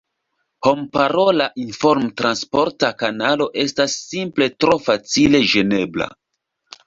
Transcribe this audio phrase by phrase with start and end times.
[0.67, 6.09] Homparola informtransporta kanalo estas simple tro facile ĝenebla.